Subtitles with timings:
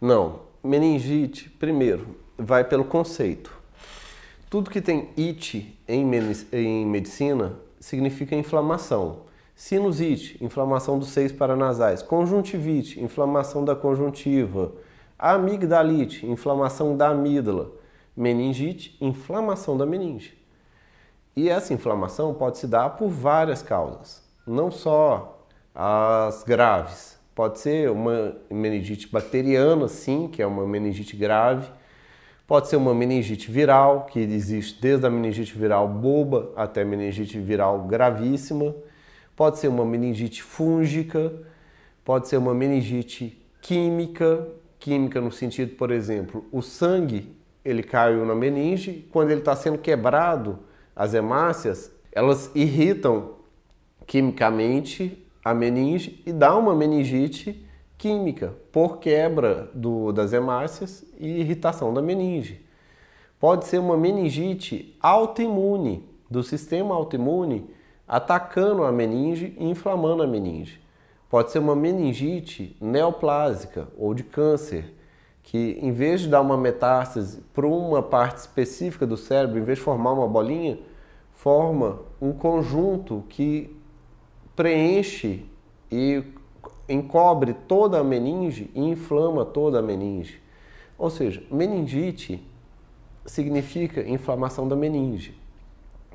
[0.00, 0.40] Não.
[0.62, 3.56] Meningite, primeiro, vai pelo conceito.
[4.50, 6.10] Tudo que tem it em,
[6.52, 9.20] em medicina significa inflamação.
[9.54, 12.02] Sinusite, inflamação dos seios paranasais.
[12.02, 14.72] Conjuntivite, inflamação da conjuntiva.
[15.18, 17.72] Amigdalite, inflamação da amígdala.
[18.16, 20.36] Meningite, inflamação da meninge.
[21.34, 27.15] E essa inflamação pode se dar por várias causas, não só as graves.
[27.36, 31.68] Pode ser uma meningite bacteriana, sim, que é uma meningite grave.
[32.46, 37.38] Pode ser uma meningite viral, que existe desde a meningite viral boba até a meningite
[37.38, 38.74] viral gravíssima.
[39.36, 41.30] Pode ser uma meningite fúngica,
[42.02, 48.34] pode ser uma meningite química, química no sentido, por exemplo, o sangue ele caiu na
[48.34, 50.60] meninge, quando ele está sendo quebrado,
[50.94, 53.34] as hemácias, elas irritam
[54.06, 57.64] quimicamente a meninge e dá uma meningite
[57.96, 62.66] química por quebra do, das hemácias e irritação da meninge.
[63.38, 67.70] Pode ser uma meningite autoimune, do sistema autoimune
[68.08, 70.80] atacando a meninge e inflamando a meninge.
[71.30, 74.92] Pode ser uma meningite neoplásica ou de câncer,
[75.44, 79.78] que em vez de dar uma metástase para uma parte específica do cérebro, em vez
[79.78, 80.76] de formar uma bolinha,
[81.34, 83.75] forma um conjunto que
[84.56, 85.44] preenche
[85.92, 86.24] e
[86.88, 90.40] encobre toda a meninge e inflama toda a meninge.
[90.98, 92.42] Ou seja, meningite
[93.26, 95.38] significa inflamação da meninge,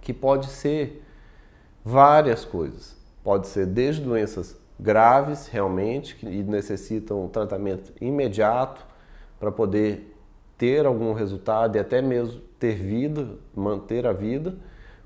[0.00, 1.04] que pode ser
[1.84, 2.96] várias coisas.
[3.22, 8.86] Pode ser desde doenças graves realmente, que necessitam tratamento imediato,
[9.38, 10.16] para poder
[10.56, 14.56] ter algum resultado e até mesmo ter vida, manter a vida,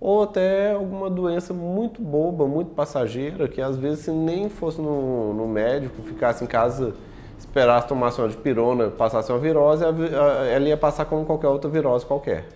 [0.00, 5.34] ou até alguma doença muito boba, muito passageira, que às vezes se nem fosse no,
[5.34, 6.94] no médico, ficasse em casa,
[7.38, 12.06] esperasse tomar uma de pirona, passasse uma virose, ela ia passar como qualquer outra virose
[12.06, 12.46] qualquer.